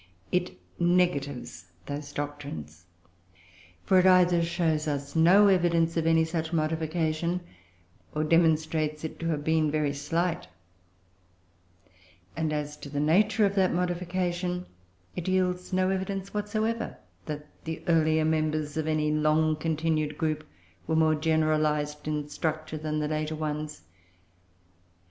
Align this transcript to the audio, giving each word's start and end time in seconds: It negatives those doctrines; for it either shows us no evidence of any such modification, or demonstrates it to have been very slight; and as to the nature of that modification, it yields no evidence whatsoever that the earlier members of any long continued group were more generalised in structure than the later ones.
It 0.31 0.59
negatives 0.79 1.65
those 1.85 2.11
doctrines; 2.11 2.85
for 3.83 3.99
it 3.99 4.07
either 4.07 4.41
shows 4.41 4.87
us 4.87 5.15
no 5.15 5.45
evidence 5.47 5.95
of 5.95 6.07
any 6.07 6.25
such 6.25 6.51
modification, 6.51 7.39
or 8.15 8.23
demonstrates 8.23 9.03
it 9.03 9.19
to 9.19 9.27
have 9.27 9.43
been 9.43 9.69
very 9.69 9.93
slight; 9.93 10.47
and 12.35 12.51
as 12.51 12.77
to 12.77 12.89
the 12.89 12.99
nature 12.99 13.45
of 13.45 13.53
that 13.53 13.75
modification, 13.75 14.65
it 15.15 15.27
yields 15.27 15.71
no 15.71 15.91
evidence 15.91 16.33
whatsoever 16.33 16.97
that 17.27 17.45
the 17.65 17.83
earlier 17.87 18.25
members 18.25 18.77
of 18.77 18.87
any 18.87 19.11
long 19.11 19.55
continued 19.55 20.17
group 20.17 20.43
were 20.87 20.95
more 20.95 21.13
generalised 21.13 22.07
in 22.07 22.27
structure 22.27 22.79
than 22.79 22.97
the 22.97 23.07
later 23.07 23.35
ones. 23.35 23.81